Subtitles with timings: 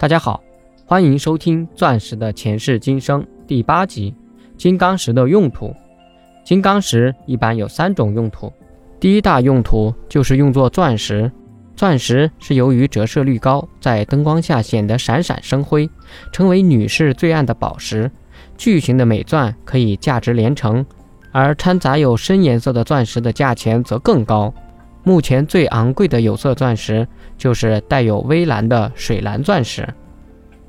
[0.00, 0.42] 大家好，
[0.86, 4.14] 欢迎收听《钻石的前世今生》第八集。
[4.56, 5.76] 金刚石的用途，
[6.42, 8.50] 金刚石一般有三种用途。
[8.98, 11.30] 第一大用途就是用作钻石。
[11.76, 15.86] 钻石是由于折射率高，在灯光下显得闪闪生辉，
[16.32, 18.10] 成为女士最爱的宝石。
[18.56, 20.82] 巨型的美钻可以价值连城，
[21.30, 24.54] 而掺杂有深颜色的钻石的价钱则更高。
[25.02, 27.06] 目前最昂贵的有色钻石
[27.38, 29.88] 就是带有微蓝的水蓝钻石。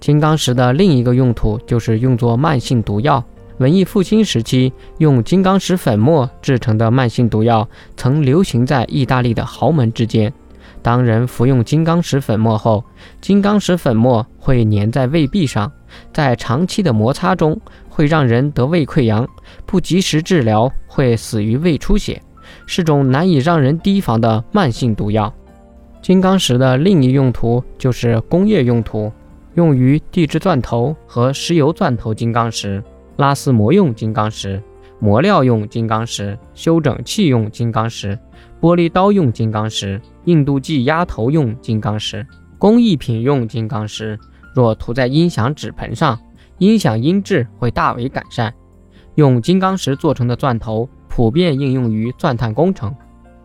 [0.00, 3.24] 金刚石的另一个用途就是用作慢性毒药。
[3.58, 10.32] 文艺复兴时期用金刚石粉末制成的慢性毒药曾流行在意大利的豪门之间。
[10.80, 12.84] 当人服用金刚石粉末后，
[13.20, 15.72] 金刚石粉末会粘在胃壁上，
[16.12, 19.26] 在长期的摩擦中会让人得胃溃疡，
[19.66, 22.22] 不及时治疗会死于胃出血。
[22.66, 25.32] 是种难以让人提防的慢性毒药。
[26.00, 29.12] 金刚石的另一用途就是工业用途，
[29.54, 32.82] 用于地质钻头和石油钻头金刚石、
[33.16, 34.62] 拉丝膜用金刚石、
[35.00, 38.18] 磨料用金刚石、修整器用金刚石、
[38.60, 42.24] 玻璃刀用金刚石、印度计压头用金刚石、
[42.58, 44.18] 工艺品用金刚石。
[44.54, 46.18] 若涂在音响纸盆上，
[46.58, 48.52] 音响音质会大为改善。
[49.16, 50.88] 用金刚石做成的钻头。
[51.18, 52.94] 普遍应用于钻探工程。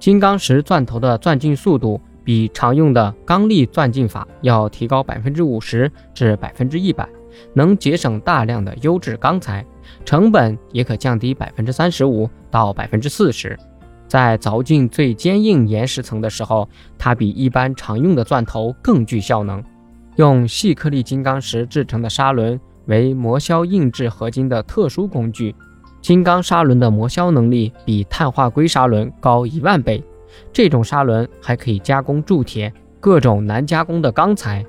[0.00, 7.08] 金刚石钻头的钻进速度比常用的钢粒钻进法要提高百分之五十至百分之一百，
[7.54, 9.64] 能节省大量的优质钢材，
[10.04, 13.56] 成本也可降低百分之三十五到百分之四十。
[14.08, 16.68] 在凿进最坚硬岩石层的时候，
[16.98, 19.62] 它比一般常用的钻头更具效能。
[20.16, 25.54] 用细颗粒金刚石制成的砂轮为磨削硬质合金的特殊工具。
[26.00, 30.02] 金刚砂轮的磨削能力比碳化硅砂轮高一万倍。
[30.52, 34.64] 这种砂轮还可以加工铸铁、各种难加工的钢材。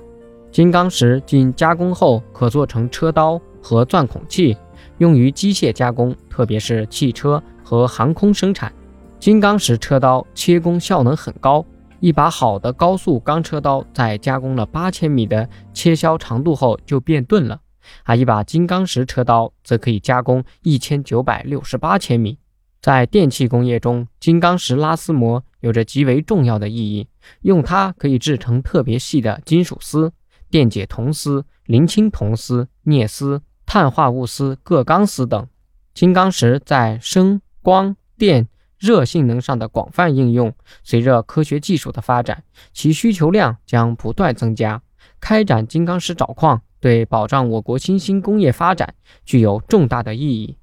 [0.50, 4.56] 金刚石经加工后可做成车刀和钻孔器，
[4.98, 8.70] 用于机械加工，特别是汽车和航空生产。
[9.18, 11.64] 金刚石车刀切工效能很高，
[12.00, 17.58] 一把好的高速钢车刀在加工了八千米的切削长度后就变钝了。
[18.04, 22.38] 而一把金刚石车刀则可以加工一千九百六十八千米。
[22.80, 27.06] 在电气工业中，金刚石拉丝膜有着极为重要的意义，
[27.42, 30.12] 用它可以制成特别细的金属丝、
[30.50, 35.46] 电解铜丝、磷青铜丝、镍丝、碳化物丝、铬钢丝等。
[35.94, 38.48] 金刚石在声、光电、
[38.78, 42.42] 热性能上的广泛应用，随着科学技术的发展，
[42.72, 44.82] 其需求量将不断增加。
[45.20, 46.62] 开展金刚石找矿。
[46.82, 48.92] 对保障我国新兴工业发展
[49.24, 50.56] 具有重大的意义。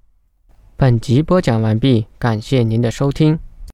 [0.75, 3.39] 本集播讲完毕，感谢您的收听。